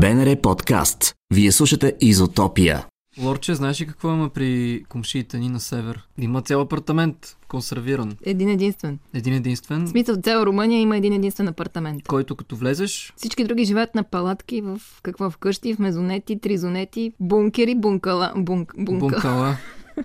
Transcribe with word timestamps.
БНР 0.00 0.36
подкаст. 0.42 1.14
Вие 1.34 1.52
слушате 1.52 1.94
Изотопия. 2.00 2.86
Лорче, 3.22 3.54
знаеш 3.54 3.80
ли 3.80 3.86
какво 3.86 4.12
има 4.12 4.28
при 4.28 4.82
комшиите 4.88 5.38
ни 5.38 5.48
на 5.48 5.60
север? 5.60 6.02
Има 6.18 6.42
цял 6.42 6.60
апартамент, 6.60 7.36
консервиран. 7.48 8.16
Един 8.24 8.48
единствен. 8.48 8.98
Един 9.14 9.34
единствен, 9.34 9.86
В 9.86 9.88
смисъл, 9.88 10.16
цяла 10.16 10.46
Румъния 10.46 10.80
има 10.80 10.96
един 10.96 11.12
единствен 11.12 11.48
апартамент. 11.48 12.02
който 12.08 12.36
като 12.36 12.56
влезеш, 12.56 13.12
Всички 13.16 13.44
други 13.44 13.64
живеят 13.64 13.94
на 13.94 14.02
палатки, 14.02 14.60
в 14.60 14.80
какво? 15.02 15.30
В 15.30 15.36
къщи, 15.38 15.74
в 15.74 15.78
мезонети, 15.78 16.40
тризонети, 16.40 17.12
бункери, 17.20 17.74
бункала. 17.74 18.32
Бунк, 18.36 18.74
бунка. 18.78 18.98
бункала. 18.98 19.56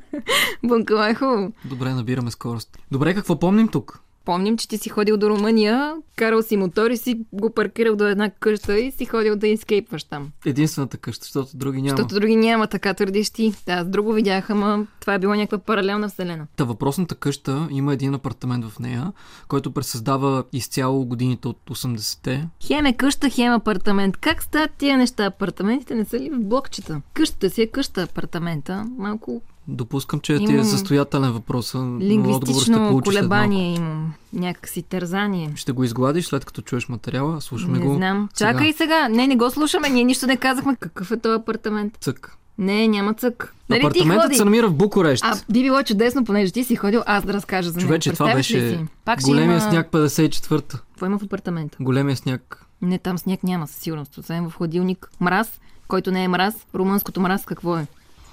Бункала 0.63 1.09
е 1.09 1.15
хубаво. 1.15 1.51
Добре, 1.65 1.93
набираме 1.93 2.31
скорост. 2.31 2.77
Добре, 2.91 3.13
какво 3.13 3.39
помним 3.39 3.67
тук? 3.67 4.03
Помним, 4.25 4.57
че 4.57 4.67
ти 4.67 4.77
си 4.77 4.89
ходил 4.89 5.17
до 5.17 5.29
Румъния, 5.29 5.95
карал 6.15 6.41
си 6.41 6.57
мотор 6.57 6.91
и 6.91 6.97
си 6.97 7.25
го 7.33 7.49
паркирал 7.49 7.95
до 7.95 8.07
една 8.07 8.29
къща 8.29 8.79
и 8.79 8.91
си 8.91 9.05
ходил 9.05 9.35
да 9.35 9.47
изкейпваш 9.47 10.03
там. 10.03 10.31
Единствената 10.45 10.97
къща, 10.97 11.23
защото 11.23 11.57
други 11.57 11.81
няма. 11.81 11.97
Защото 11.97 12.19
други 12.19 12.35
няма, 12.35 12.67
така 12.67 12.93
твърдиш 12.93 13.29
ти. 13.29 13.53
Да, 13.65 13.73
аз 13.73 13.87
друго 13.87 14.13
видях, 14.13 14.49
ама 14.49 14.87
това 14.99 15.13
е 15.13 15.19
било 15.19 15.35
някаква 15.35 15.57
паралелна 15.57 16.09
вселена. 16.09 16.47
Та 16.55 16.63
въпросната 16.63 17.15
къща 17.15 17.67
има 17.71 17.93
един 17.93 18.13
апартамент 18.13 18.65
в 18.65 18.79
нея, 18.79 19.11
който 19.47 19.71
пресъздава 19.71 20.43
изцяло 20.53 21.05
годините 21.05 21.47
от 21.47 21.57
80-те. 21.69 22.47
Хем 22.63 22.85
е 22.85 22.93
къща, 22.93 23.29
хем 23.29 23.53
апартамент. 23.53 24.17
Как 24.17 24.43
стават 24.43 24.71
тия 24.77 24.97
неща? 24.97 25.25
Апартаментите 25.25 25.95
не 25.95 26.05
са 26.05 26.19
ли 26.19 26.29
в 26.29 26.39
блокчета? 26.39 27.01
Къщата 27.13 27.49
си 27.49 27.61
е 27.61 27.67
къща, 27.67 28.03
апартамента. 28.03 28.85
Малко 28.97 29.41
Допускам, 29.71 30.19
че 30.19 30.37
ти 30.37 30.43
е 30.43 30.53
Имам 30.53 30.65
състоятелен 30.65 31.31
въпрос. 31.31 31.73
но 31.73 31.81
отговор 31.81 31.99
ще 31.99 32.05
лингвистично 32.05 33.01
колебание 33.03 33.75
имам. 33.75 34.13
Някакси 34.33 34.81
тързание. 34.81 35.51
Ще 35.55 35.71
го 35.71 35.83
изгладиш 35.83 36.25
след 36.25 36.45
като 36.45 36.61
чуеш 36.61 36.89
материала. 36.89 37.41
Слушаме 37.41 37.79
не 37.79 37.85
го. 37.85 37.93
знам. 37.93 38.29
сега. 38.33 38.51
Чакай 38.51 38.73
сега. 38.73 39.09
Не, 39.09 39.27
не 39.27 39.35
го 39.35 39.49
слушаме. 39.49 39.89
Ние 39.89 40.03
нищо 40.03 40.27
не 40.27 40.37
казахме. 40.37 40.75
Какъв 40.75 41.11
е 41.11 41.17
този 41.17 41.35
апартамент? 41.35 41.97
Цък. 42.01 42.37
Не, 42.57 42.87
няма 42.87 43.13
цък. 43.13 43.55
Нали 43.69 43.79
Апартаментът 43.79 44.35
се 44.35 44.45
намира 44.45 44.67
в 44.67 44.73
Букурещ. 44.73 45.23
А, 45.25 45.35
би 45.49 45.61
било 45.61 45.83
чудесно, 45.83 46.25
понеже 46.25 46.51
ти 46.51 46.63
си 46.63 46.75
ходил, 46.75 47.01
аз 47.05 47.25
да 47.25 47.33
разкажа 47.33 47.69
за 47.69 47.77
него. 47.77 47.87
Човече, 47.87 48.13
това 48.13 48.33
беше? 48.33 48.85
Пак 49.05 49.21
големия 49.21 49.51
има... 49.51 49.61
сняг 49.61 49.91
54-та. 49.91 50.77
Какво 50.77 51.05
има 51.05 51.19
в 51.19 51.23
апартамента? 51.23 51.77
Големия 51.79 52.15
сняг. 52.17 52.65
Не, 52.81 52.99
там 52.99 53.17
сняг 53.17 53.43
няма 53.43 53.67
със 53.67 53.77
сигурност. 53.77 54.17
Освен 54.17 54.49
в 54.49 54.55
хладилник. 54.55 55.09
Мраз, 55.19 55.59
който 55.87 56.11
не 56.11 56.23
е 56.23 56.27
мраз. 56.27 56.53
Румънското 56.75 57.21
мраз 57.21 57.45
какво 57.45 57.77
е? 57.77 57.87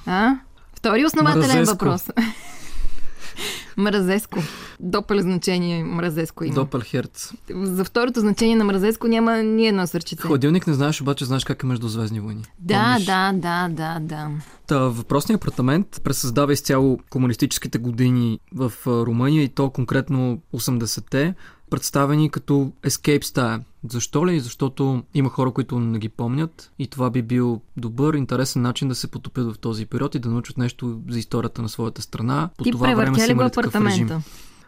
А? 0.06 0.34
Втори 0.78 1.04
основателен 1.04 1.46
Мразеско. 1.46 1.72
въпрос. 1.72 2.04
Мразеско. 3.76 4.38
Допъл 4.80 5.18
значение 5.18 5.84
мразеско 5.84 6.44
има. 6.44 6.54
Допелхерц. 6.54 7.32
За 7.50 7.84
второто 7.84 8.20
значение 8.20 8.56
на 8.56 8.64
мразеско 8.64 9.08
няма 9.08 9.36
ни 9.36 9.66
едно 9.66 9.86
сърчице. 9.86 10.22
Хладилник 10.22 10.66
не 10.66 10.74
знаеш, 10.74 11.00
обаче 11.00 11.24
знаеш 11.24 11.44
как 11.44 11.62
е 11.62 11.66
междузвездни 11.66 12.20
войни. 12.20 12.44
Да, 12.58 12.74
Помниш? 12.74 13.06
да, 13.06 13.32
да, 13.32 13.68
да, 13.68 13.98
да. 14.00 14.28
Та, 14.66 14.78
въпросният 14.78 15.42
апартамент 15.42 16.00
пресъздава 16.04 16.52
изцяло 16.52 16.98
комунистическите 17.10 17.78
години 17.78 18.38
в 18.54 18.72
Румъния 18.86 19.42
и 19.42 19.48
то 19.48 19.70
конкретно 19.70 20.38
80-те, 20.54 21.34
представени 21.70 22.30
като 22.30 22.72
escape 22.86 23.24
стая. 23.24 23.60
Защо 23.90 24.26
ли? 24.26 24.40
Защото 24.40 25.02
има 25.14 25.30
хора, 25.30 25.50
които 25.50 25.78
не 25.78 25.98
ги 25.98 26.08
помнят 26.08 26.72
и 26.78 26.86
това 26.86 27.10
би 27.10 27.22
бил 27.22 27.60
добър, 27.76 28.14
интересен 28.14 28.62
начин 28.62 28.88
да 28.88 28.94
се 28.94 29.08
потопят 29.08 29.54
в 29.54 29.58
този 29.58 29.86
период 29.86 30.14
и 30.14 30.18
да 30.18 30.28
научат 30.28 30.58
нещо 30.58 31.00
за 31.08 31.18
историята 31.18 31.62
на 31.62 31.68
своята 31.68 32.02
страна. 32.02 32.50
По 32.58 32.64
Ти 32.64 32.70
това 32.70 32.94
време 32.94 33.18
са 33.18 33.30
имали 33.32 33.50
такъв 33.50 33.74
режим. 33.74 34.10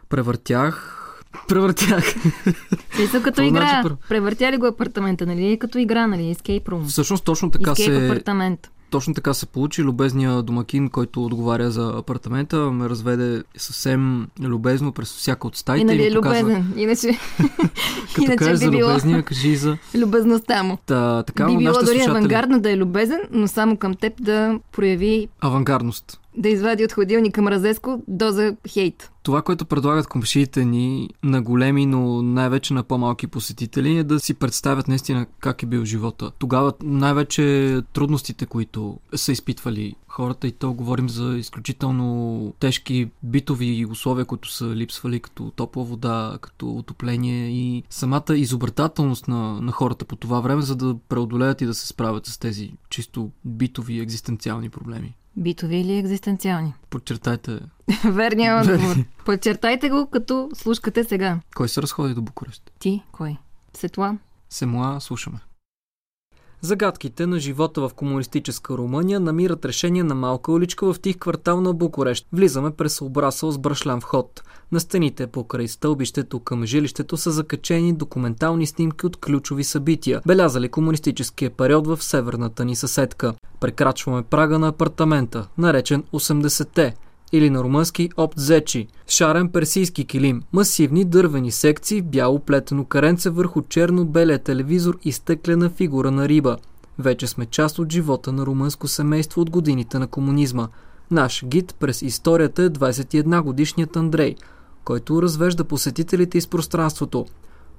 Превъртях. 0.08 0.96
Превъртях. 1.48 2.04
Смисъл 2.96 3.22
като 3.22 3.42
игра. 3.42 3.60
значи 3.60 3.88
пр- 3.88 4.08
Превъртя 4.08 4.52
ли 4.52 4.56
го 4.56 4.66
апартамента, 4.66 5.26
нали? 5.26 5.52
Е 5.52 5.56
като 5.56 5.78
игра, 5.78 6.06
нали? 6.06 6.34
Escape 6.34 6.64
room. 6.64 6.84
Всъщност 6.84 7.24
точно 7.24 7.50
така 7.50 7.70
Escape 7.70 7.84
се... 7.84 8.06
апартамент. 8.06 8.70
Точно 8.90 9.14
така 9.14 9.34
се 9.34 9.46
получи. 9.46 9.82
Любезният 9.82 10.46
домакин, 10.46 10.88
който 10.88 11.24
отговаря 11.24 11.70
за 11.70 11.92
апартамента, 11.96 12.56
ме 12.56 12.88
разведе 12.88 13.42
съвсем 13.56 14.28
любезно 14.40 14.92
през 14.92 15.08
всяка 15.16 15.46
от 15.46 15.56
И 15.56 15.58
стаите. 15.58 15.84
нали 15.84 15.98
ми 15.98 16.04
е 16.04 16.12
любезен. 16.12 16.72
Иначе, 16.76 17.08
Като 18.14 18.22
иначе 18.22 18.36
кажеш 18.36 18.58
би 18.58 18.64
за 18.64 18.70
било 18.70 18.90
любезния, 18.90 19.22
кажи 19.22 19.48
и 19.48 19.56
за... 19.56 19.76
любезността 19.94 20.62
му. 20.62 20.78
Та, 20.86 21.22
така, 21.22 21.46
би 21.46 21.56
било 21.56 21.72
дори 21.72 21.86
слушатели... 21.86 22.10
авангардно 22.10 22.60
да 22.60 22.70
е 22.70 22.76
любезен, 22.76 23.20
но 23.30 23.48
само 23.48 23.76
към 23.76 23.94
теб 23.94 24.12
да 24.20 24.58
прояви, 24.72 25.28
Авангардност. 25.40 26.20
Да 26.40 26.48
извади 26.48 26.84
от 26.84 26.92
хладилника 26.92 27.42
мразеско 27.42 28.02
доза 28.08 28.56
хейт. 28.68 29.10
Това, 29.22 29.42
което 29.42 29.66
предлагат 29.66 30.06
комшиите 30.06 30.64
ни 30.64 31.08
на 31.22 31.42
големи, 31.42 31.86
но 31.86 32.22
най-вече 32.22 32.74
на 32.74 32.82
по-малки 32.82 33.26
посетители, 33.26 33.96
е 33.96 34.04
да 34.04 34.20
си 34.20 34.34
представят 34.34 34.88
наистина 34.88 35.26
как 35.40 35.62
е 35.62 35.66
бил 35.66 35.84
живота. 35.84 36.30
Тогава 36.38 36.72
най-вече 36.82 37.76
трудностите, 37.92 38.46
които 38.46 38.98
са 39.14 39.32
изпитвали 39.32 39.94
хората 40.08 40.46
и 40.46 40.52
то 40.52 40.72
говорим 40.72 41.08
за 41.08 41.38
изключително 41.38 42.52
тежки 42.58 43.10
битови 43.22 43.86
условия, 43.90 44.24
които 44.24 44.52
са 44.52 44.64
липсвали, 44.66 45.20
като 45.20 45.50
топла 45.50 45.84
вода, 45.84 46.38
като 46.40 46.70
отопление 46.70 47.48
и 47.48 47.82
самата 47.90 48.36
изобретателност 48.36 49.28
на, 49.28 49.60
на 49.60 49.72
хората 49.72 50.04
по 50.04 50.16
това 50.16 50.40
време, 50.40 50.62
за 50.62 50.76
да 50.76 50.96
преодолеят 51.08 51.60
и 51.60 51.66
да 51.66 51.74
се 51.74 51.86
справят 51.86 52.26
с 52.26 52.38
тези 52.38 52.72
чисто 52.90 53.30
битови 53.44 54.00
екзистенциални 54.00 54.68
проблеми. 54.68 55.14
Битови 55.36 55.76
или 55.76 55.98
екзистенциални? 55.98 56.74
Подчертайте, 56.90 57.60
Верният 58.04 58.66
отговор. 58.66 58.96
Подчертайте 59.24 59.88
го, 59.90 60.08
като 60.10 60.50
слушкате 60.54 61.04
сега. 61.04 61.40
кой 61.56 61.68
се 61.68 61.82
разходи 61.82 62.14
до 62.14 62.22
Букурещ? 62.22 62.70
Ти, 62.78 63.02
кой? 63.12 63.36
Сетла? 63.76 64.18
Семуа, 64.50 65.00
слушаме. 65.00 65.38
Загадките 66.62 67.26
на 67.26 67.38
живота 67.38 67.80
в 67.80 67.94
комунистическа 67.94 68.74
Румъния 68.74 69.20
намират 69.20 69.64
решение 69.64 70.02
на 70.02 70.14
малка 70.14 70.52
уличка 70.52 70.92
в 70.92 71.00
тих 71.00 71.18
квартал 71.18 71.60
на 71.60 71.72
Букурещ. 71.72 72.26
Влизаме 72.32 72.70
през 72.70 73.00
обрасъл 73.00 73.50
с 73.50 73.58
брашлян 73.58 74.00
вход. 74.00 74.42
На 74.72 74.80
стените 74.80 75.26
покрай 75.26 75.68
стълбището 75.68 76.40
към 76.40 76.66
жилището 76.66 77.16
са 77.16 77.30
закачени 77.30 77.92
документални 77.92 78.66
снимки 78.66 79.06
от 79.06 79.16
ключови 79.16 79.64
събития, 79.64 80.20
белязали 80.26 80.68
комунистическия 80.68 81.50
период 81.50 81.86
в 81.86 82.04
северната 82.04 82.64
ни 82.64 82.76
съседка. 82.76 83.34
Прекрачваме 83.60 84.22
прага 84.22 84.58
на 84.58 84.68
апартамента, 84.68 85.48
наречен 85.58 86.02
80-те 86.02 86.94
или 87.32 87.50
на 87.50 87.64
румънски 87.64 88.10
оптзечи, 88.16 88.86
шарен 89.08 89.48
персийски 89.48 90.04
килим, 90.04 90.42
масивни 90.52 91.04
дървени 91.04 91.50
секции, 91.50 92.02
бяло 92.02 92.38
плетено 92.38 92.84
каренце 92.84 93.30
върху 93.30 93.62
черно-белия 93.62 94.38
телевизор 94.38 94.98
и 95.04 95.12
стъклена 95.12 95.70
фигура 95.70 96.10
на 96.10 96.28
риба. 96.28 96.56
Вече 96.98 97.26
сме 97.26 97.46
част 97.46 97.78
от 97.78 97.92
живота 97.92 98.32
на 98.32 98.46
румънско 98.46 98.88
семейство 98.88 99.40
от 99.40 99.50
годините 99.50 99.98
на 99.98 100.06
комунизма. 100.06 100.68
Наш 101.10 101.44
гид 101.46 101.74
през 101.80 102.02
историята 102.02 102.62
е 102.62 102.70
21 102.70 103.42
годишният 103.42 103.96
Андрей, 103.96 104.34
който 104.84 105.22
развежда 105.22 105.64
посетителите 105.64 106.38
из 106.38 106.48
пространството. 106.48 107.26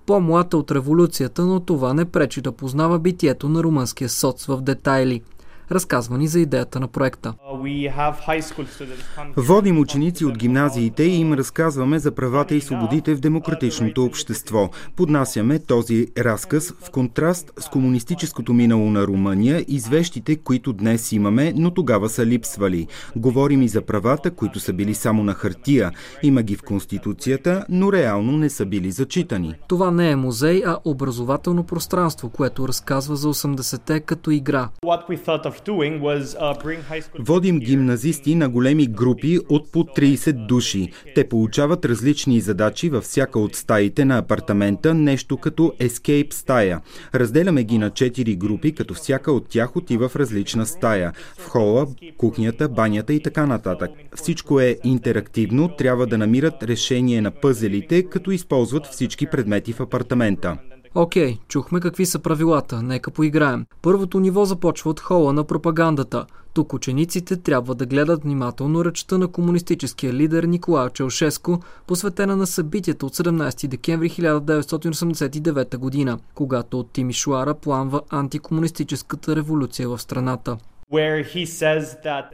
По-млад 0.05 0.53
е 0.53 0.55
от 0.55 0.71
революцията, 0.71 1.45
но 1.45 1.59
това 1.59 1.93
не 1.93 2.05
пречи 2.05 2.41
да 2.41 2.51
познава 2.51 2.99
битието 2.99 3.49
на 3.49 3.63
румънския 3.63 4.09
соц 4.09 4.45
в 4.45 4.61
детайли. 4.61 5.21
Разказва 5.71 6.17
ни 6.17 6.27
за 6.27 6.39
идеята 6.39 6.79
на 6.79 6.87
проекта. 6.87 7.33
Водим 9.37 9.79
ученици 9.79 10.25
от 10.25 10.37
гимназиите 10.37 11.03
и 11.03 11.15
им 11.15 11.33
разказваме 11.33 11.99
за 11.99 12.11
правата 12.11 12.55
и 12.55 12.61
свободите 12.61 13.15
в 13.15 13.19
демократичното 13.19 14.05
общество. 14.05 14.69
Поднасяме 14.95 15.59
този 15.59 16.07
разказ 16.17 16.73
в 16.83 16.91
контраст 16.91 17.51
с 17.59 17.69
комунистическото 17.69 18.53
минало 18.53 18.89
на 18.89 19.07
Румъния 19.07 19.65
и 19.67 19.79
звещите, 19.79 20.35
които 20.35 20.73
днес 20.73 21.11
имаме, 21.11 21.53
но 21.55 21.71
тогава 21.71 22.09
са 22.09 22.25
липсвали. 22.25 22.87
Говорим 23.15 23.61
и 23.61 23.67
за 23.67 23.81
правата, 23.81 24.31
които 24.31 24.59
са 24.59 24.73
били 24.73 24.93
само 24.93 25.23
на 25.23 25.33
хартия. 25.33 25.91
Има 26.23 26.43
ги 26.43 26.55
в 26.55 26.63
Конституцията, 26.63 27.65
но 27.69 27.93
реално 27.93 28.37
не 28.37 28.49
са 28.49 28.65
били 28.65 28.91
зачитани. 28.91 29.55
Това 29.67 29.91
не 29.91 30.11
е 30.11 30.15
музей, 30.15 30.63
а 30.65 30.77
образователно 30.85 31.63
пространство, 31.63 32.29
което 32.29 32.67
разказва 32.67 33.15
за 33.15 33.27
80-те 33.27 33.99
като 33.99 34.31
игра. 34.31 34.69
Водим 37.19 37.59
гимназисти 37.59 38.35
на 38.35 38.49
големи 38.49 38.87
групи 38.87 39.39
от 39.49 39.71
по 39.71 39.83
30 39.83 40.47
души. 40.47 40.91
Те 41.15 41.29
получават 41.29 41.85
различни 41.85 42.41
задачи 42.41 42.89
във 42.89 43.03
всяка 43.03 43.39
от 43.39 43.55
стаите 43.55 44.05
на 44.05 44.17
апартамента, 44.17 44.93
нещо 44.93 45.37
като 45.37 45.73
escape 45.79 46.33
стая. 46.33 46.81
Разделяме 47.15 47.63
ги 47.63 47.77
на 47.77 47.91
4 47.91 48.37
групи, 48.37 48.75
като 48.75 48.93
всяка 48.93 49.31
от 49.31 49.47
тях 49.47 49.75
отива 49.75 50.09
в 50.09 50.15
различна 50.15 50.65
стая. 50.65 51.13
В 51.37 51.47
хола, 51.47 51.87
кухнята, 52.17 52.69
банята 52.69 53.13
и 53.13 53.19
така 53.19 53.45
нататък. 53.45 53.91
Всичко 54.15 54.59
е 54.59 54.77
интерактивно, 54.83 55.75
трябва 55.77 56.07
да 56.07 56.17
намират 56.17 56.63
решение 56.63 57.21
на 57.21 57.31
пъзелите, 57.31 58.03
като 58.03 58.31
използват 58.31 58.85
всички 58.85 59.25
предмети 59.25 59.73
в 59.73 59.79
апартамента. 59.79 60.57
Окей, 60.95 61.37
чухме 61.47 61.79
какви 61.79 62.05
са 62.05 62.19
правилата, 62.19 62.81
нека 62.81 63.11
поиграем. 63.11 63.65
Първото 63.81 64.19
ниво 64.19 64.45
започва 64.45 64.89
от 64.89 64.99
хола 64.99 65.33
на 65.33 65.43
пропагандата. 65.43 66.25
Тук 66.53 66.73
учениците 66.73 67.37
трябва 67.37 67.75
да 67.75 67.85
гледат 67.85 68.23
внимателно 68.23 68.85
речта 68.85 69.17
на 69.17 69.27
комунистическия 69.27 70.13
лидер 70.13 70.43
Николай 70.43 70.89
Чаушеско, 70.89 71.59
посветена 71.87 72.35
на 72.35 72.47
събитията 72.47 73.05
от 73.05 73.15
17 73.15 73.67
декември 73.67 74.09
1989 74.09 75.77
година, 75.77 76.19
когато 76.35 76.79
от 76.79 76.91
Тимишуара 76.91 77.53
планва 77.53 78.01
антикомунистическата 78.09 79.35
революция 79.35 79.89
в 79.89 80.01
страната. 80.01 80.57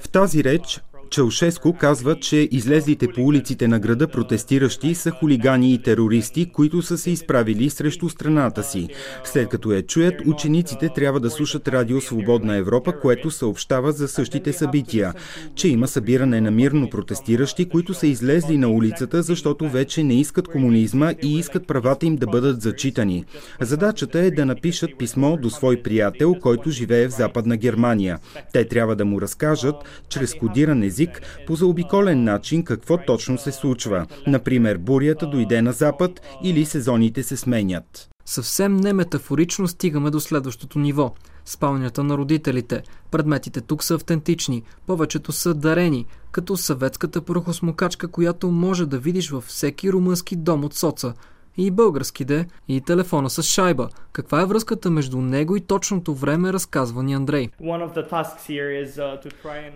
В 0.01 0.09
тази 0.11 0.43
реч 0.43 0.81
Чаушеско 1.09 1.73
казва, 1.73 2.19
че 2.19 2.47
излезлите 2.51 3.07
по 3.07 3.21
улиците 3.21 3.67
на 3.67 3.79
града 3.79 4.07
протестиращи 4.07 4.95
са 4.95 5.11
хулигани 5.11 5.73
и 5.73 5.81
терористи, 5.81 6.49
които 6.51 6.81
са 6.81 6.97
се 6.97 7.11
изправили 7.11 7.69
срещу 7.69 8.09
страната 8.09 8.63
си. 8.63 8.87
След 9.23 9.49
като 9.49 9.71
я 9.71 9.85
чуят, 9.85 10.15
учениците 10.25 10.89
трябва 10.89 11.19
да 11.19 11.29
слушат 11.29 11.67
Радио 11.67 12.01
Свободна 12.01 12.55
Европа, 12.55 12.99
което 12.99 13.31
съобщава 13.31 13.91
за 13.91 14.07
същите 14.07 14.53
събития, 14.53 15.13
че 15.55 15.67
има 15.67 15.87
събиране 15.87 16.41
на 16.41 16.51
мирно 16.51 16.89
протестиращи, 16.89 17.69
които 17.69 17.93
са 17.93 18.07
излезли 18.07 18.57
на 18.57 18.69
улицата, 18.69 19.21
защото 19.21 19.69
вече 19.69 20.03
не 20.03 20.19
искат 20.19 20.47
комунизма 20.47 21.13
и 21.23 21.37
искат 21.37 21.67
правата 21.67 22.05
им 22.05 22.15
да 22.15 22.27
бъдат 22.27 22.61
зачитани. 22.61 23.25
Задачата 23.61 24.19
е 24.19 24.31
да 24.31 24.45
напишат 24.45 24.97
писмо 24.99 25.37
до 25.37 25.49
свой 25.49 25.81
приятел, 25.83 26.35
който 26.41 26.71
живее 26.71 27.07
в 27.07 27.11
Западна 27.11 27.57
Германия. 27.57 28.19
Те 28.53 28.67
трябва 28.67 28.95
да 28.95 29.05
му 29.05 29.21
разкажат, 29.21 29.75
чрез 30.09 30.33
кодиран 30.33 30.83
език, 30.83 30.96
по 31.47 31.55
заобиколен 31.55 32.23
начин 32.23 32.63
какво 32.63 32.97
точно 32.97 33.37
се 33.37 33.51
случва. 33.51 34.05
Например, 34.27 34.77
бурята 34.77 35.27
дойде 35.27 35.61
на 35.61 35.73
запад 35.73 36.21
или 36.43 36.65
сезоните 36.65 37.23
се 37.23 37.37
сменят. 37.37 38.09
Съвсем 38.25 38.77
не 38.77 38.93
метафорично 38.93 39.67
стигаме 39.67 40.09
до 40.09 40.19
следващото 40.19 40.79
ниво 40.79 41.13
спалнята 41.47 42.03
на 42.03 42.17
родителите. 42.17 42.83
Предметите 43.11 43.61
тук 43.61 43.83
са 43.83 43.95
автентични, 43.95 44.63
повечето 44.87 45.31
са 45.31 45.53
дарени, 45.53 46.05
като 46.31 46.57
съветската 46.57 47.21
прохосмокачка, 47.21 48.07
която 48.07 48.51
може 48.51 48.85
да 48.85 48.99
видиш 48.99 49.29
във 49.29 49.43
всеки 49.43 49.91
румънски 49.91 50.35
дом 50.35 50.65
от 50.65 50.73
соца 50.73 51.13
и 51.57 51.71
български 51.71 52.25
де, 52.25 52.45
и 52.67 52.81
телефона 52.81 53.29
с 53.29 53.43
шайба. 53.43 53.89
Каква 54.17 54.41
е 54.41 54.45
връзката 54.45 54.91
между 54.91 55.21
него 55.21 55.55
и 55.55 55.61
точното 55.61 56.13
време, 56.13 56.53
разказва 56.53 57.03
ни 57.03 57.13
Андрей. 57.13 57.49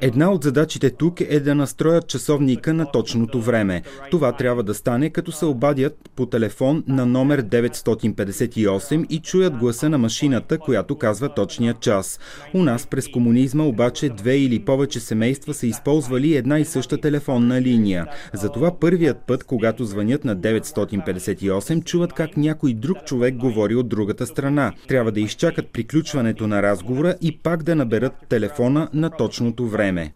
Една 0.01 0.31
от 0.31 0.43
задачите 0.43 0.89
тук 0.89 1.21
е 1.21 1.39
да 1.39 1.55
настроят 1.55 2.07
часовника 2.07 2.73
на 2.73 2.91
точното 2.91 3.41
време. 3.41 3.81
Това 4.11 4.31
трябва 4.31 4.63
да 4.63 4.73
стане 4.73 5.09
като 5.09 5.31
се 5.31 5.45
обадят 5.45 6.09
по 6.15 6.25
телефон 6.25 6.83
на 6.87 7.05
номер 7.05 7.43
958 7.43 9.07
и 9.07 9.19
чуят 9.19 9.57
гласа 9.57 9.89
на 9.89 9.97
машината, 9.97 10.57
която 10.57 10.97
казва 10.97 11.33
точния 11.33 11.73
час. 11.73 12.19
У 12.53 12.63
нас 12.63 12.87
през 12.87 13.07
комунизма 13.07 13.63
обаче 13.63 14.09
две 14.09 14.37
или 14.37 14.65
повече 14.65 14.99
семейства 14.99 15.53
са 15.53 15.67
използвали 15.67 16.35
една 16.35 16.59
и 16.59 16.65
съща 16.65 16.97
телефонна 16.97 17.61
линия. 17.61 18.07
Затова 18.33 18.79
първият 18.79 19.17
път, 19.27 19.43
когато 19.43 19.85
звънят 19.85 20.25
на 20.25 20.37
958, 20.37 21.71
съвсем 21.71 21.81
чуват 21.81 22.13
как 22.13 22.37
някой 22.37 22.73
друг 22.73 22.97
човек 23.05 23.35
говори 23.35 23.75
от 23.75 23.89
другата 23.89 24.27
страна. 24.31 24.73
Трябва 24.87 25.11
да 25.11 25.19
изчакат 25.19 25.69
приключването 25.73 26.47
на 26.47 26.61
разговора 26.61 27.15
и 27.21 27.37
пак 27.37 27.63
да 27.63 27.75
наберат 27.75 28.13
телефона 28.29 28.89
на 28.93 29.09
точното 29.09 29.67
време. 29.67 30.13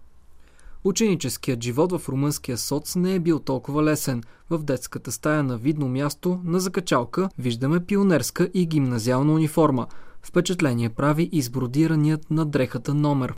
Ученическият 0.83 1.63
живот 1.63 1.91
в 1.91 2.09
румънския 2.09 2.57
соц 2.57 2.95
не 2.95 3.15
е 3.15 3.19
бил 3.19 3.39
толкова 3.39 3.83
лесен. 3.83 4.23
В 4.49 4.63
детската 4.63 5.11
стая 5.11 5.43
на 5.43 5.57
видно 5.57 5.87
място 5.87 6.39
на 6.43 6.59
закачалка 6.59 7.29
виждаме 7.39 7.79
пионерска 7.79 8.49
и 8.53 8.65
гимназиална 8.65 9.33
униформа– 9.33 9.87
Впечатление 10.25 10.89
прави 10.89 11.29
избродираният 11.31 12.31
на 12.31 12.45
дрехата 12.45 12.93
номер. 12.93 13.33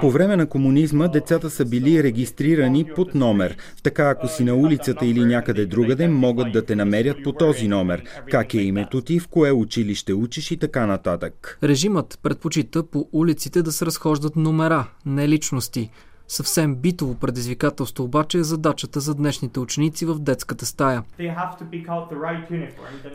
По 0.00 0.10
време 0.10 0.36
на 0.36 0.48
комунизма 0.48 1.08
децата 1.08 1.50
са 1.50 1.64
били 1.64 2.02
регистрирани 2.02 2.84
под 2.96 3.14
номер. 3.14 3.56
Така 3.82 4.10
ако 4.10 4.28
си 4.28 4.44
на 4.44 4.54
улицата 4.54 5.06
или 5.06 5.24
някъде 5.24 5.66
другаде, 5.66 6.08
могат 6.08 6.52
да 6.52 6.64
те 6.64 6.76
намерят 6.76 7.16
по 7.24 7.32
този 7.32 7.68
номер. 7.68 8.02
Как 8.30 8.54
е 8.54 8.58
името 8.58 9.00
ти, 9.00 9.18
в 9.18 9.28
кое 9.28 9.50
училище 9.50 10.14
учиш 10.14 10.50
и 10.50 10.56
така 10.56 10.86
нататък. 10.86 11.58
Режимът 11.62 12.18
предпочита 12.22 12.82
по 12.82 13.08
улиците 13.12 13.62
да 13.62 13.72
се 13.72 13.86
разхождат 13.86 14.36
номера, 14.36 14.86
не 15.06 15.28
личности. 15.28 15.90
Съвсем 16.30 16.76
битово 16.76 17.14
предизвикателство 17.14 18.04
обаче 18.04 18.38
е 18.38 18.42
задачата 18.42 19.00
за 19.00 19.14
днешните 19.14 19.60
ученици 19.60 20.06
в 20.06 20.18
детската 20.18 20.66
стая. 20.66 21.02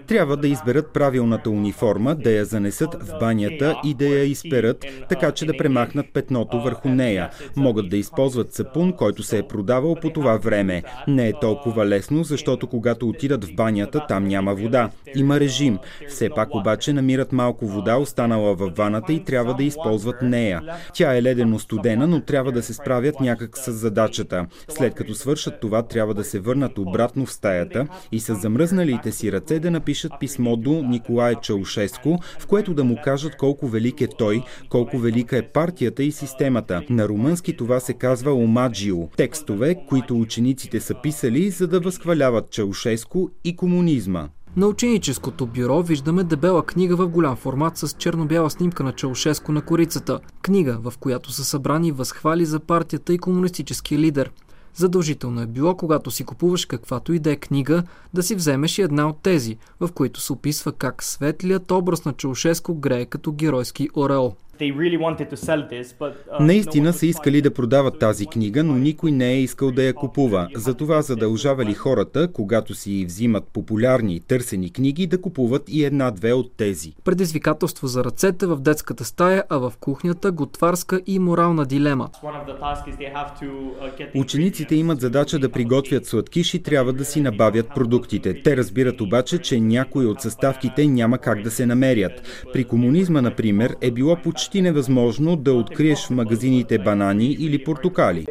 Трябва 0.08 0.38
да 0.38 0.48
изберат 0.48 0.94
правилната 0.94 1.50
униформа, 1.50 2.16
да 2.16 2.32
я 2.32 2.46
занесат 2.46 3.04
в 3.04 3.20
банята 3.20 3.76
и 3.84 3.94
да 3.94 4.06
я 4.06 4.24
изперат, 4.24 4.86
така 5.10 5.32
че 5.32 5.46
да 5.46 5.58
премахнат 5.58 6.06
петното 6.14 6.62
върху 6.62 6.90
нея. 6.90 7.30
Могат 7.56 7.90
да 7.90 7.98
използват 7.98 8.54
сапун, 8.54 8.94
който 8.94 9.24
се 9.24 9.38
е 9.38 9.48
продавал 9.48 9.96
по 9.96 10.10
това 10.10 10.38
време. 10.38 10.84
Не 11.08 11.28
е 11.28 11.40
толкова 11.42 11.86
лесно, 11.86 12.24
защото 12.24 12.68
когато 12.68 13.10
отидат 13.10 13.46
в 13.46 13.56
банята, 13.56 14.06
там 14.08 14.28
няма 14.28 14.56
вода. 14.56 14.90
Има 15.16 15.40
режим. 15.40 15.78
Все 16.08 16.30
пак 16.30 16.56
обаче 16.56 16.94
намират 16.94 17.32
малко 17.32 17.68
вода, 17.68 17.98
останала 17.98 18.56
във 18.56 18.76
ваната 18.76 19.14
и 19.14 19.24
трябва 19.24 19.54
да 19.54 19.64
използват 19.64 20.22
нея. 20.22 20.62
Тя 20.94 21.16
е 21.16 21.24
ледено 21.24 21.60
студена, 21.60 22.08
но 22.08 22.22
трябва 22.22 22.52
да 22.52 22.64
се 22.64 22.74
справи 22.74 23.03
справят 23.04 23.20
някак 23.20 23.58
с 23.58 23.72
задачата. 23.72 24.48
След 24.70 24.94
като 24.94 25.14
свършат 25.14 25.60
това, 25.60 25.84
трябва 25.84 26.14
да 26.14 26.24
се 26.24 26.40
върнат 26.40 26.78
обратно 26.78 27.26
в 27.26 27.32
стаята 27.34 27.88
и 28.12 28.20
с 28.20 28.36
замръзналите 28.36 29.12
си 29.12 29.32
ръце 29.32 29.60
да 29.60 29.72
напишат 29.72 30.12
писмо 30.20 30.56
до 30.56 30.84
Николай 30.84 31.36
Чаушеско, 31.36 32.20
в 32.40 32.48
което 32.48 32.74
да 32.74 32.84
му 32.84 32.98
кажат 33.04 33.38
колко 33.38 33.68
велик 33.68 34.02
е 34.02 34.08
той, 34.08 34.44
колко 34.70 34.98
велика 34.98 35.38
е 35.38 35.48
партията 35.48 36.04
и 36.04 36.12
системата. 36.12 36.82
На 36.90 37.08
румънски 37.08 37.58
това 37.58 37.80
се 37.80 37.94
казва 37.94 38.34
омаджио. 38.34 39.08
Текстове, 39.08 39.76
които 39.90 40.20
учениците 40.20 40.80
са 40.80 40.96
писали, 41.04 41.50
за 41.50 41.68
да 41.68 41.80
възхваляват 41.80 42.50
Чаушеско 42.50 43.30
и 43.44 43.56
комунизма. 43.56 44.30
На 44.56 44.68
ученическото 44.68 45.46
бюро 45.46 45.82
виждаме 45.82 46.24
дебела 46.24 46.66
книга 46.66 46.96
в 46.96 47.08
голям 47.08 47.36
формат 47.36 47.78
с 47.78 47.88
черно-бяла 47.90 48.50
снимка 48.50 48.84
на 48.84 48.92
Чаушеско 48.92 49.52
на 49.52 49.62
корицата. 49.62 50.20
Книга, 50.42 50.80
в 50.84 50.94
която 51.00 51.32
са 51.32 51.44
събрани 51.44 51.92
възхвали 51.92 52.46
за 52.46 52.60
партията 52.60 53.14
и 53.14 53.18
комунистическия 53.18 54.00
лидер. 54.00 54.32
Задължително 54.76 55.42
е 55.42 55.48
било, 55.48 55.78
когато 55.78 56.12
си 56.12 56.24
купуваш 56.24 56.66
каквато 56.66 57.14
и 57.14 57.20
да 57.20 57.32
е 57.32 57.36
книга, 57.36 57.84
да 58.14 58.24
си 58.24 58.36
вземеш 58.36 58.78
и 58.78 58.82
една 58.82 59.10
от 59.10 59.18
тези, 59.24 59.58
в 59.80 59.92
които 59.92 60.22
се 60.22 60.34
описва 60.34 60.72
как 60.72 61.04
светлият 61.04 61.72
образ 61.72 62.06
на 62.06 62.14
Чаушеско 62.14 62.76
грее 62.76 63.06
като 63.06 63.32
геройски 63.32 63.90
ореол. 63.96 64.36
Uh, 64.60 66.40
Наистина 66.40 66.94
са 66.94 67.06
искали 67.06 67.42
да 67.42 67.54
продават 67.54 68.00
тази 68.00 68.26
книга, 68.26 68.64
но 68.64 68.74
никой 68.74 69.12
не 69.12 69.32
е 69.32 69.42
искал 69.42 69.72
да 69.72 69.84
я 69.84 69.94
купува. 69.94 70.48
Затова 70.56 71.02
задължавали 71.02 71.74
хората, 71.74 72.28
когато 72.34 72.76
си 72.76 73.06
взимат 73.06 73.44
популярни 73.54 74.16
и 74.16 74.20
търсени 74.20 74.74
книги, 74.74 75.08
да 75.08 75.22
купуват 75.22 75.64
и 75.68 75.84
една-две 75.84 76.34
от 76.34 76.52
тези. 76.58 76.94
Предизвикателство 77.04 77.88
за 77.88 78.04
ръцете 78.04 78.46
в 78.46 78.58
детската 78.58 79.06
стая, 79.06 79.44
а 79.50 79.58
в 79.58 79.74
кухнята 79.80 80.32
готварска 80.32 81.02
и 81.06 81.20
морална 81.20 81.66
дилема. 81.66 82.10
Uh, 82.24 83.70
Учениците 84.16 84.76
имат 84.76 85.02
задача 85.02 85.40
да 85.40 85.50
приготвят 85.50 86.06
сладкиш 86.06 86.54
и 86.54 86.64
трябва 86.64 86.94
да 86.94 87.06
си 87.06 87.22
набавят 87.22 87.68
продуктите. 87.76 88.42
Те 88.44 88.58
разбират 88.58 89.02
обаче, 89.02 89.38
че 89.38 89.60
някои 89.60 90.06
от 90.06 90.22
съставките 90.22 90.88
няма 90.88 91.18
как 91.18 91.42
да 91.42 91.52
се 91.52 91.66
намерят. 91.66 92.44
При 92.54 92.64
комунизма, 92.64 93.22
например, 93.22 93.76
е 93.82 93.92
било 93.92 94.16
почти 94.16 94.43
почти 94.44 94.62
невъзможно 94.62 95.36
да 95.36 95.54
откриеш 95.54 96.06
в 96.06 96.10
магазините 96.10 96.78
банани 96.78 97.38
или 97.40 97.64
портокали. 97.64 98.26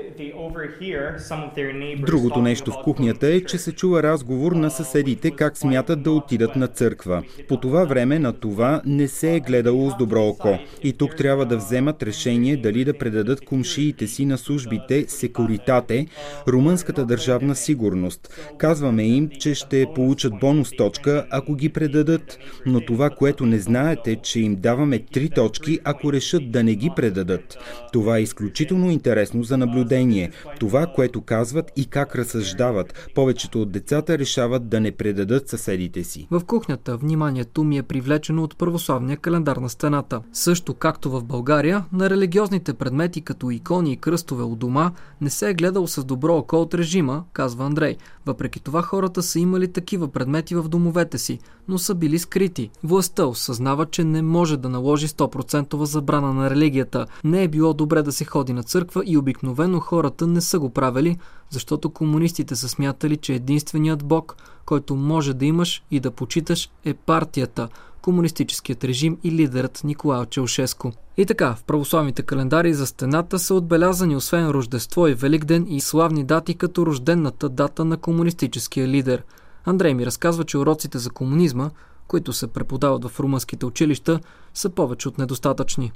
Другото 2.06 2.42
нещо 2.42 2.70
в 2.70 2.82
кухнята 2.84 3.26
е, 3.26 3.40
че 3.40 3.58
се 3.58 3.72
чува 3.72 4.02
разговор 4.02 4.52
на 4.52 4.70
съседите 4.70 5.30
как 5.30 5.58
смятат 5.58 6.02
да 6.02 6.10
отидат 6.10 6.56
на 6.56 6.66
църква. 6.66 7.22
По 7.48 7.56
това 7.56 7.84
време 7.84 8.18
на 8.18 8.32
това 8.32 8.82
не 8.86 9.08
се 9.08 9.34
е 9.34 9.40
гледало 9.40 9.90
с 9.90 9.96
добро 9.96 10.22
око. 10.22 10.58
И 10.82 10.92
тук 10.92 11.16
трябва 11.16 11.46
да 11.46 11.56
вземат 11.56 12.02
решение 12.02 12.56
дали 12.56 12.84
да 12.84 12.98
предадат 12.98 13.44
кумшиите 13.44 14.06
си 14.06 14.24
на 14.24 14.38
службите 14.38 15.04
секуритате, 15.08 16.06
румънската 16.48 17.04
държавна 17.04 17.54
сигурност. 17.54 18.52
Казваме 18.58 19.02
им, 19.02 19.30
че 19.40 19.54
ще 19.54 19.86
получат 19.94 20.32
бонус 20.40 20.70
точка, 20.76 21.26
ако 21.30 21.54
ги 21.54 21.68
предадат, 21.68 22.38
но 22.66 22.80
това, 22.80 23.10
което 23.10 23.46
не 23.46 23.58
знаете, 23.58 24.16
че 24.16 24.40
им 24.40 24.56
даваме 24.56 24.98
три 24.98 25.30
точки, 25.30 25.78
ако 25.84 26.01
ако 26.02 26.12
решат 26.12 26.50
да 26.50 26.64
не 26.64 26.74
ги 26.74 26.90
предадат. 26.96 27.58
Това 27.92 28.18
е 28.18 28.22
изключително 28.22 28.90
интересно 28.90 29.44
за 29.44 29.56
наблюдение. 29.56 30.30
Това, 30.60 30.86
което 30.86 31.20
казват 31.20 31.72
и 31.76 31.86
как 31.86 32.16
разсъждават. 32.16 33.10
Повечето 33.14 33.62
от 33.62 33.72
децата 33.72 34.18
решават 34.18 34.68
да 34.68 34.80
не 34.80 34.92
предадат 34.92 35.48
съседите 35.48 36.04
си. 36.04 36.26
В 36.30 36.44
кухнята 36.44 36.96
вниманието 36.96 37.64
ми 37.64 37.78
е 37.78 37.82
привлечено 37.82 38.42
от 38.42 38.58
православния 38.58 39.16
календар 39.16 39.56
на 39.56 39.68
стената. 39.68 40.20
Също 40.32 40.74
както 40.74 41.10
в 41.10 41.24
България, 41.24 41.84
на 41.92 42.10
религиозните 42.10 42.74
предмети 42.74 43.20
като 43.20 43.50
икони 43.50 43.92
и 43.92 43.96
кръстове 43.96 44.42
у 44.42 44.56
дома 44.56 44.92
не 45.20 45.30
се 45.30 45.50
е 45.50 45.54
гледал 45.54 45.86
с 45.86 46.04
добро 46.04 46.34
око 46.34 46.56
от 46.56 46.74
режима, 46.74 47.24
казва 47.32 47.64
Андрей. 47.64 47.96
Въпреки 48.26 48.60
това 48.60 48.82
хората 48.82 49.22
са 49.22 49.38
имали 49.38 49.72
такива 49.72 50.08
предмети 50.08 50.54
в 50.54 50.68
домовете 50.68 51.18
си, 51.18 51.38
но 51.68 51.78
са 51.78 51.94
били 51.94 52.18
скрити. 52.18 52.70
Властта 52.84 53.26
осъзнава, 53.26 53.86
че 53.86 54.04
не 54.04 54.22
може 54.22 54.56
да 54.56 54.68
наложи 54.68 55.08
100% 55.08 55.82
забрана 55.82 56.32
на 56.32 56.50
религията. 56.50 57.06
Не 57.24 57.42
е 57.42 57.48
било 57.48 57.74
добре 57.74 58.02
да 58.02 58.12
се 58.12 58.24
ходи 58.24 58.52
на 58.52 58.62
църква 58.62 59.02
и 59.06 59.16
обикновено 59.16 59.80
хората 59.80 60.26
не 60.26 60.40
са 60.40 60.58
го 60.58 60.70
правили, 60.70 61.18
защото 61.50 61.90
комунистите 61.90 62.56
са 62.56 62.68
смятали, 62.68 63.16
че 63.16 63.34
единственият 63.34 64.04
бог, 64.04 64.36
който 64.66 64.96
може 64.96 65.34
да 65.34 65.44
имаш 65.44 65.82
и 65.90 66.00
да 66.00 66.10
почиташ 66.10 66.70
е 66.84 66.94
партията, 66.94 67.68
комунистическият 68.02 68.84
режим 68.84 69.18
и 69.24 69.32
лидерът 69.32 69.80
Николай 69.84 70.26
Челшеско. 70.26 70.92
И 71.16 71.26
така, 71.26 71.54
в 71.54 71.64
православните 71.64 72.22
календари 72.22 72.74
за 72.74 72.86
стената 72.86 73.38
са 73.38 73.54
отбелязани 73.54 74.16
освен 74.16 74.48
Рождество 74.48 75.08
и 75.08 75.14
Великден 75.14 75.66
и 75.68 75.80
славни 75.80 76.24
дати 76.24 76.54
като 76.54 76.86
рожденната 76.86 77.48
дата 77.48 77.84
на 77.84 77.96
комунистическия 77.96 78.88
лидер. 78.88 79.22
Андрей 79.64 79.94
ми 79.94 80.06
разказва, 80.06 80.44
че 80.44 80.58
уроците 80.58 80.98
за 80.98 81.10
комунизма 81.10 81.70
които 82.08 82.32
се 82.32 82.46
преподават 82.46 83.04
в 83.04 83.20
румънските 83.20 83.66
училища, 83.66 84.20
са 84.54 84.70
повече 84.70 85.08
от 85.08 85.18
недостатъчни. 85.18 85.92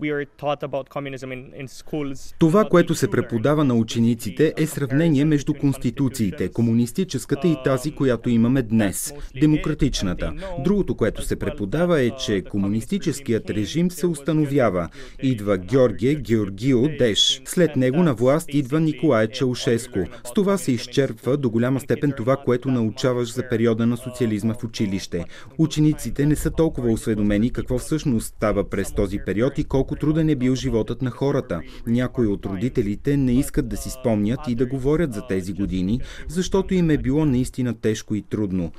Това, 2.39 2.65
което 2.65 2.95
се 2.95 3.11
преподава 3.11 3.65
на 3.65 3.75
учениците 3.75 4.55
е 4.57 4.67
сравнение 4.67 5.25
между 5.25 5.55
конституциите, 5.55 6.49
комунистическата 6.49 7.49
и 7.49 7.57
тази, 7.65 7.95
която 7.95 8.31
имаме 8.31 8.63
днес, 8.63 9.15
демократичната. 9.41 10.33
Другото, 10.65 10.95
което 10.95 11.23
се 11.23 11.37
преподава 11.37 12.01
е, 12.01 12.11
че 12.11 12.43
комунистическият 12.43 13.51
режим 13.51 13.91
се 13.91 14.07
установява. 14.07 14.89
Идва 15.23 15.59
Георгия 15.59 16.15
Георгио 16.15 16.83
Деш. 16.99 17.43
След 17.45 17.77
него 17.77 18.03
на 18.03 18.15
власт 18.15 18.55
идва 18.55 18.81
Николай 18.81 19.29
Чаушеско. 19.29 19.99
С 20.25 20.33
това 20.33 20.59
се 20.59 20.73
изчерпва 20.73 21.37
до 21.37 21.51
голяма 21.51 21.81
степен 21.81 22.13
това, 22.17 22.37
което 22.37 22.69
научаваш 22.69 23.33
за 23.33 23.49
периода 23.49 23.87
на 23.87 23.97
социализма 23.97 24.55
в 24.55 24.65
училище. 24.65 25.25
Учениците 25.59 25.96
не 26.19 26.37
са 26.37 26.51
толкова 26.51 26.91
осведомени 26.91 27.51
какво 27.51 27.79
всъщност 27.79 28.27
става 28.27 28.71
през 28.71 28.93
този 28.93 29.19
период 29.27 29.59
и 29.59 29.65
колко 29.65 29.97
труден 29.97 30.29
е 30.29 30.37
бил 30.37 30.55
животът 30.55 31.03
на 31.03 31.11
хората. 31.11 31.61
Някои 31.87 32.27
от 32.27 32.47
родителите 32.47 33.17
не 33.17 33.33
искат 33.33 33.69
да 33.69 33.77
си 33.77 33.91
спомнят 33.91 34.41
и 34.49 34.55
да 34.55 34.67
говорят 34.67 35.13
за 35.13 35.27
тези 35.27 35.53
години, 35.53 36.01
защото 36.29 36.75
им 36.75 36.91
е 36.91 36.99
било 36.99 37.25
наистина 37.25 37.75
тежко 37.75 38.15
и 38.15 38.23
трудно. 38.23 38.73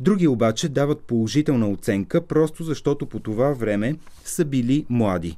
Други 0.00 0.28
обаче 0.28 0.68
дават 0.68 1.00
положителна 1.00 1.70
оценка, 1.70 2.26
просто 2.26 2.64
защото 2.64 3.06
по 3.06 3.18
това 3.18 3.52
време 3.52 3.96
са 4.24 4.44
били 4.44 4.86
млади. 4.88 5.36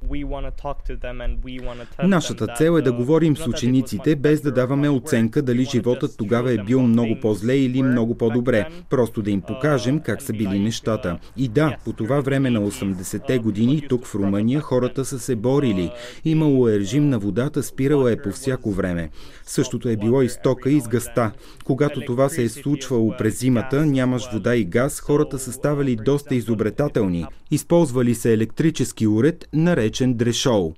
Нашата 2.05 2.47
цел 2.57 2.79
е 2.79 2.83
да 2.83 2.93
говорим 2.93 3.37
с 3.37 3.47
учениците, 3.47 4.17
без 4.17 4.41
да 4.41 4.53
даваме 4.53 4.89
оценка 4.89 5.43
дали 5.43 5.65
животът 5.65 6.17
тогава 6.17 6.53
е 6.53 6.59
бил 6.59 6.83
много 6.83 7.17
по-зле 7.23 7.57
или 7.57 7.83
много 7.83 8.15
по-добре. 8.15 8.69
Просто 8.91 9.23
да 9.23 9.31
им 9.31 9.41
покажем 9.41 10.01
как 10.01 10.23
са 10.23 10.33
били 10.33 10.59
нещата. 10.59 11.19
И 11.37 11.49
да, 11.49 11.77
по 11.85 11.93
това 11.93 12.21
време 12.21 12.51
на 12.51 12.61
80-те 12.61 13.39
години 13.39 13.87
тук 13.89 14.07
в 14.07 14.15
Румъния 14.15 14.61
хората 14.61 15.05
са 15.05 15.19
се 15.19 15.37
борили. 15.37 15.91
Имало 16.25 16.69
е 16.69 16.79
режим 16.79 17.09
на 17.09 17.19
водата, 17.19 17.63
спирала 17.63 18.13
е 18.13 18.23
по 18.23 18.31
всяко 18.31 18.71
време. 18.71 19.11
Същото 19.45 19.89
е 19.89 19.97
било 19.97 20.23
и 20.23 20.29
стока 20.29 20.71
и 20.71 20.81
с 20.81 20.89
гъста. 20.89 21.31
Когато 21.65 22.01
това 22.01 22.29
се 22.29 22.43
е 22.43 22.49
случвало 22.49 23.15
през 23.19 23.41
зимата, 23.41 23.87
нямаш 23.87 24.33
вода 24.33 24.44
и 24.53 24.65
газ, 24.65 25.01
хората 25.01 25.39
са 25.39 25.53
ставали 25.53 25.97
доста 25.97 26.35
изобретателни. 26.35 27.27
Използвали 27.51 28.15
се 28.15 28.33
електрически 28.33 29.07
уред, 29.07 29.49
наречен 29.53 30.15
дрешол. 30.15 30.75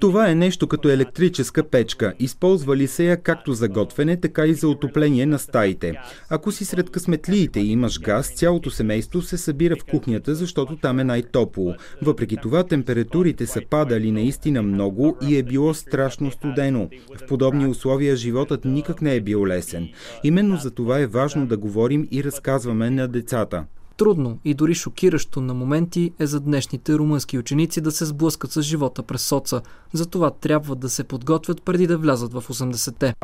Това 0.00 0.30
е 0.30 0.34
нещо 0.34 0.66
като 0.66 0.88
електрическа 0.88 1.62
печка. 1.62 2.12
Използвали 2.18 2.86
се 2.86 3.04
я 3.04 3.22
както 3.22 3.52
за 3.52 3.68
готвене, 3.68 4.20
така 4.20 4.46
и 4.46 4.54
за 4.54 4.68
отопление 4.68 5.26
на 5.26 5.38
стаите. 5.38 5.94
Ако 6.30 6.52
си 6.52 6.64
сред 6.64 6.90
късметлиите 6.90 7.60
и 7.60 7.70
имаш 7.70 8.00
газ, 8.00 8.32
цялото 8.34 8.70
семейство 8.70 9.22
се 9.22 9.38
събира 9.38 9.76
в 9.76 9.84
кухнята, 9.84 10.34
защото 10.34 10.76
там 10.76 11.00
е 11.00 11.04
най-топло. 11.04 11.74
Въпреки 12.02 12.36
това, 12.36 12.64
температурите 12.64 13.46
са 13.46 13.60
падали 13.70 14.12
наистина 14.12 14.62
много 14.62 15.16
и 15.28 15.36
е 15.36 15.42
било 15.42 15.74
страшно 15.74 16.30
студено. 16.30 16.88
В 17.18 17.26
подобни 17.26 17.66
условия 17.66 18.16
животът 18.16 18.64
никак 18.64 19.02
не 19.02 19.14
е 19.14 19.20
бил 19.20 19.46
лесен. 19.46 19.88
Именно 20.24 20.56
за 20.56 20.70
това 20.70 20.98
е 20.98 21.06
важно 21.16 21.46
да 21.46 21.56
говорим 21.56 22.08
и 22.10 22.24
разказваме 22.24 22.90
на 22.90 23.08
децата. 23.08 23.64
Трудно 23.96 24.38
и 24.44 24.54
дори 24.54 24.74
шокиращо 24.74 25.40
на 25.40 25.54
моменти 25.54 26.12
е 26.18 26.26
за 26.26 26.40
днешните 26.40 26.94
румънски 26.94 27.38
ученици 27.38 27.80
да 27.80 27.90
се 27.90 28.04
сблъскат 28.04 28.52
с 28.52 28.62
живота 28.62 29.02
през 29.02 29.22
соца. 29.22 29.62
Затова 29.92 30.30
трябва 30.30 30.76
да 30.76 30.88
се 30.88 31.04
подготвят 31.04 31.62
преди 31.62 31.86
да 31.86 31.98
влязат 31.98 32.32
в 32.32 32.42
80-те. 32.48 33.14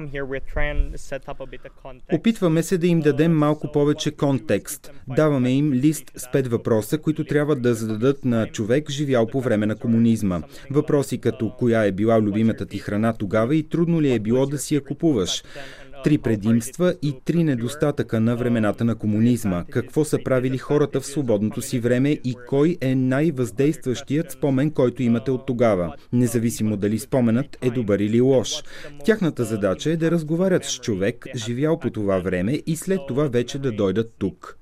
Опитваме 2.13 2.63
се 2.63 2.79
да 2.79 2.87
им 2.87 3.01
дадем 3.01 3.33
малко 3.33 3.73
повече 3.73 4.11
контекст. 4.11 4.91
Даваме 5.09 5.51
им 5.53 5.73
лист 5.73 6.13
с 6.17 6.33
пет 6.33 6.47
въпроса, 6.47 6.99
които 6.99 7.25
трябва 7.25 7.57
да 7.57 7.75
зададат 7.75 8.25
на 8.25 8.47
човек, 8.47 8.91
живял 8.91 9.27
по 9.27 9.41
време 9.41 9.67
на 9.67 9.77
комунизма. 9.77 10.43
Въпроси 10.71 11.19
като 11.19 11.53
коя 11.59 11.85
е 11.85 11.93
била 11.93 12.21
любимата 12.21 12.67
ти 12.67 12.79
храна 12.79 13.13
тогава 13.13 13.57
и 13.57 13.69
трудно 13.69 14.01
ли 14.01 14.13
е 14.13 14.19
било 14.19 14.47
да 14.47 14.59
си 14.59 14.75
я 14.75 14.85
купуваш 14.85 15.43
три 16.05 16.19
предимства 16.19 16.95
и 17.03 17.15
три 17.25 17.45
недостатъка 17.45 18.21
на 18.21 18.37
времената 18.37 18.85
на 18.85 18.95
комунизма, 18.95 19.65
какво 19.71 20.05
са 20.05 20.19
правили 20.25 20.59
хората 20.59 21.01
в 21.01 21.07
свободното 21.07 21.63
си 21.63 21.81
време 21.81 22.11
и 22.11 22.37
кой 22.49 22.77
е 22.81 22.95
най-въздействащият 22.95 24.31
спомен, 24.31 24.71
който 24.71 25.03
имате 25.03 25.31
от 25.31 25.47
тогава, 25.47 25.95
независимо 26.13 26.77
дали 26.77 26.99
споменът 26.99 27.59
е 27.63 27.71
добър 27.71 27.99
или 27.99 28.21
лош. 28.21 28.63
Тяхната 29.05 29.45
задача 29.45 29.91
е 29.91 29.97
да 29.97 30.11
разговарят 30.11 30.65
с 30.65 30.79
човек, 30.79 31.27
живял 31.37 31.79
по 31.79 31.91
това 31.91 32.19
време 32.19 32.63
и 32.67 32.77
след 32.77 33.01
това 33.09 33.29
вече 33.29 33.59
да 33.59 33.73
дойдат 33.73 34.13
тук. 34.19 34.59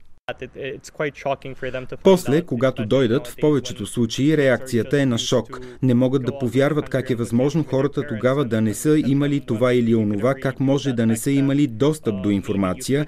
После, 2.03 2.43
когато 2.43 2.87
дойдат, 2.87 3.27
в 3.27 3.37
повечето 3.41 3.87
случаи 3.87 4.37
реакцията 4.37 5.01
е 5.01 5.07
на 5.07 5.19
шок. 5.19 5.61
Не 5.83 5.95
могат 5.95 6.25
да 6.25 6.39
повярват 6.39 6.89
как 6.89 7.11
е 7.11 7.15
възможно 7.15 7.65
хората 7.65 8.07
тогава 8.07 8.45
да 8.45 8.61
не 8.61 8.75
са 8.75 8.99
имали 9.07 9.41
това 9.41 9.75
или 9.75 9.95
онова, 9.95 10.35
как 10.35 10.61
може 10.61 10.93
да 10.93 11.07
не 11.07 11.17
са 11.17 11.31
имали 11.31 11.67
достъп 11.67 12.23
до 12.23 12.31
информация 12.31 13.07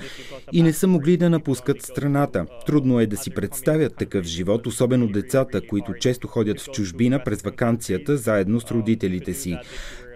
и 0.53 0.63
не 0.63 0.73
са 0.73 0.87
могли 0.87 1.17
да 1.17 1.31
напускат 1.31 1.83
страната. 1.83 2.47
Трудно 2.67 3.01
е 3.01 3.07
да 3.07 3.17
си 3.17 3.31
представят 3.31 3.97
такъв 3.97 4.25
живот, 4.25 4.67
особено 4.67 5.07
децата, 5.07 5.67
които 5.67 5.95
често 5.95 6.29
ходят 6.29 6.61
в 6.61 6.71
чужбина 6.71 7.25
през 7.25 7.43
вакансията 7.43 8.17
заедно 8.17 8.61
с 8.61 8.71
родителите 8.71 9.35
си. 9.35 9.59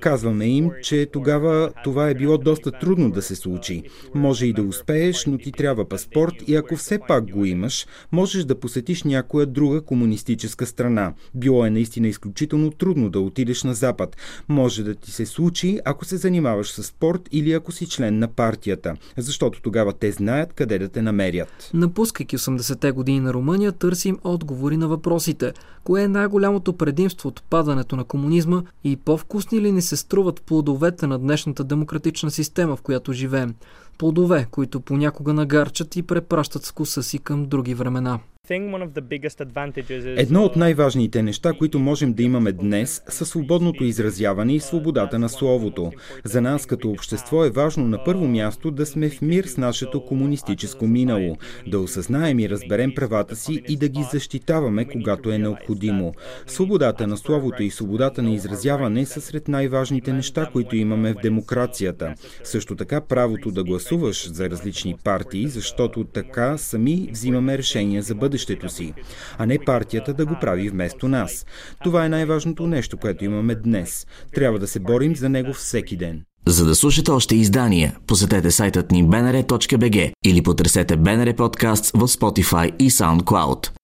Казваме 0.00 0.47
им, 0.47 0.71
че 0.83 1.07
тогава 1.12 1.71
това 1.85 2.09
е 2.09 2.15
било 2.15 2.38
доста 2.38 2.73
трудно 2.73 3.11
да 3.11 3.23
се 3.23 3.35
случи. 3.35 3.83
Може 4.15 4.47
и 4.47 4.53
да 4.53 4.62
успееш, 4.62 5.26
но 5.26 5.38
ти 5.38 5.53
трябва 5.53 5.88
паспорт 5.88 6.35
и 6.47 6.57
ако 6.57 6.76
все 6.76 6.99
пак 7.09 7.31
го 7.31 7.45
имаш, 7.45 7.87
можеш 8.12 8.45
да 8.45 8.61
посетиш 8.61 9.03
някоя 9.03 9.47
друга 9.47 9.81
комунистическа 9.81 10.67
страна. 10.67 11.15
Било 11.35 11.67
е 11.67 11.71
наистина 11.71 12.09
изключително 12.09 12.71
трудно 12.71 13.11
да 13.11 13.21
отидеш 13.21 13.65
на 13.65 13.75
Запад. 13.75 14.17
Може 14.49 14.83
да 14.83 14.95
ти 14.95 15.11
се 15.11 15.26
случи, 15.26 15.81
ако 15.85 16.05
се 16.05 16.17
занимаваш 16.17 16.71
с 16.71 16.83
спорт 16.83 17.29
или 17.33 17.53
ако 17.53 17.73
си 17.73 17.87
член 17.87 18.19
на 18.19 18.29
партията, 18.29 18.97
защото 19.17 19.62
тогава 19.62 19.93
те 19.93 20.12
знаят 20.12 20.53
къде 20.53 20.79
да 20.79 20.88
те 20.88 21.03
намерят. 21.03 21.71
Напускайки 21.75 22.38
80-те 22.38 22.91
години 22.91 23.21
на 23.21 23.33
Румъния, 23.33 23.73
търсим 23.73 24.19
отговори 24.25 24.76
на 24.76 24.88
въпросите. 24.88 25.53
Кое 25.85 26.03
е 26.03 26.09
най-голямото 26.09 26.73
предимство 26.73 27.29
от 27.29 27.43
падането 27.50 27.97
на 27.97 28.05
комунизма 28.05 28.62
и 28.85 28.97
по-вкусни 28.97 29.61
ли 29.61 29.73
не 29.73 29.83
се 29.87 29.97
струват 29.97 30.43
плодовете 30.43 31.07
на 31.07 31.19
днешната 31.19 31.64
демократична 31.64 32.31
система, 32.31 32.76
в 32.76 32.83
която 32.83 33.12
живеем. 33.12 33.55
Плодове, 33.99 34.47
които 34.50 34.81
понякога 34.81 35.33
нагарчат 35.33 35.97
и 35.97 36.03
препращат 36.03 36.67
вкуса 36.67 37.03
си 37.03 37.19
към 37.19 37.47
други 37.47 37.75
времена. 37.75 38.21
Едно 38.50 40.45
от 40.45 40.55
uh, 40.55 40.57
най-важните 40.57 41.23
неща, 41.23 41.53
които 41.53 41.79
можем 41.79 42.12
да 42.12 42.23
имаме 42.23 42.53
днес, 42.53 43.03
са 43.09 43.26
свободното 43.26 43.85
изразяване 43.85 44.55
и 44.55 44.61
свободата 44.61 45.19
на 45.19 45.29
словото. 45.29 45.93
За 46.25 46.41
нас 46.41 46.67
като 46.67 46.91
общество 46.91 47.45
е 47.45 47.50
важно 47.50 47.88
на 47.88 48.05
първо 48.05 48.29
място 48.29 48.71
да 48.71 48.87
сме 48.87 49.11
в 49.11 49.23
мир 49.23 49.45
с 49.45 49.57
нашето 49.57 50.05
комунистическо 50.05 50.87
минало, 50.87 51.37
да 51.67 51.79
осъзнаем 51.79 52.38
и 52.38 52.49
разберем 52.49 52.95
правата 52.95 53.37
си 53.37 53.62
и 53.69 53.76
да 53.76 53.88
ги 53.88 54.03
защитаваме, 54.12 54.85
когато 54.85 55.31
е 55.31 55.38
необходимо. 55.38 56.12
Свободата 56.47 57.07
на 57.07 57.17
словото 57.17 57.62
и 57.62 57.71
свободата 57.71 58.23
на 58.23 58.31
изразяване 58.31 59.07
са 59.07 59.21
сред 59.21 59.49
най-важните 59.49 60.12
неща, 60.12 60.49
които 60.53 60.76
имаме 60.76 61.12
в 61.12 61.17
демокрацията. 61.23 62.15
Също 62.45 62.76
така 62.76 63.00
правото 63.00 63.50
да 63.50 63.65
гласуваме 63.65 63.86
гласуваш 63.87 64.28
за 64.33 64.50
различни 64.50 64.95
партии, 65.05 65.49
защото 65.49 66.05
така 66.05 66.59
сами 66.59 67.09
взимаме 67.12 67.59
решения 67.59 68.02
за 68.02 68.14
бъдещето 68.14 68.69
си, 68.69 68.95
а 69.38 69.47
не 69.47 69.59
партията 69.59 70.14
да 70.14 70.26
го 70.26 70.37
прави 70.40 70.69
вместо 70.69 71.09
нас. 71.09 71.47
Това 71.85 72.05
е 72.05 72.09
най-важното 72.09 72.66
нещо, 72.66 72.97
което 72.97 73.25
имаме 73.25 73.55
днес. 73.55 74.07
Трябва 74.35 74.59
да 74.59 74.66
се 74.66 74.81
борим 74.81 75.16
за 75.16 75.28
него 75.28 75.52
всеки 75.52 75.97
ден. 75.97 76.23
За 76.47 76.64
да 76.64 76.75
слушате 76.75 77.11
още 77.11 77.37
издания, 77.37 77.97
посетете 78.07 78.50
сайтът 78.50 78.90
ни 78.90 79.05
bnr.bg 79.05 80.12
или 80.25 80.43
потърсете 80.43 80.99
BNR 80.99 81.37
Podcasts 81.37 81.99
в 81.99 82.09
Spotify 82.09 82.76
и 82.78 82.90
SoundCloud. 82.90 83.71